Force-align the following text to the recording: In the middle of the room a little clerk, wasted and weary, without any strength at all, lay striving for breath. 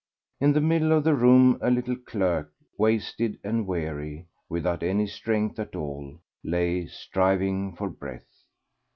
In 0.39 0.53
the 0.53 0.61
middle 0.61 0.91
of 0.93 1.03
the 1.03 1.13
room 1.13 1.59
a 1.61 1.69
little 1.69 1.95
clerk, 1.95 2.51
wasted 2.75 3.37
and 3.43 3.67
weary, 3.67 4.25
without 4.49 4.81
any 4.81 5.05
strength 5.05 5.59
at 5.59 5.75
all, 5.75 6.17
lay 6.43 6.87
striving 6.87 7.75
for 7.75 7.87
breath. 7.91 8.45